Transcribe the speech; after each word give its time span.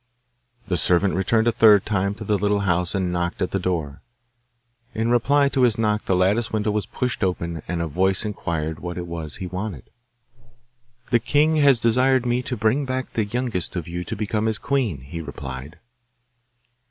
The 0.67 0.77
servant 0.77 1.13
returned 1.13 1.47
a 1.47 1.51
third 1.51 1.85
time 1.85 2.15
to 2.15 2.23
the 2.23 2.35
little 2.39 2.61
house 2.61 2.95
and 2.95 3.11
knocked 3.13 3.39
at 3.39 3.51
the 3.51 3.59
door. 3.59 4.01
In 4.95 5.11
reply 5.11 5.47
to 5.49 5.61
his 5.61 5.77
knock 5.77 6.05
the 6.05 6.15
lattice 6.15 6.51
window 6.51 6.71
was 6.71 6.87
pushed 6.87 7.23
open, 7.23 7.61
and 7.67 7.83
a 7.83 7.87
voice 7.87 8.25
inquired 8.25 8.79
what 8.79 8.97
it 8.97 9.05
was 9.05 9.35
he 9.35 9.45
wanted. 9.45 9.91
'The 11.11 11.19
king 11.19 11.57
has 11.57 11.79
desired 11.79 12.25
me 12.25 12.41
to 12.41 12.57
bring 12.57 12.83
back 12.83 13.13
the 13.13 13.25
youngest 13.25 13.75
of 13.75 13.87
you 13.87 14.03
to 14.05 14.15
become 14.15 14.47
his 14.47 14.57
queen,' 14.57 15.01
he 15.01 15.21
replied. 15.21 15.77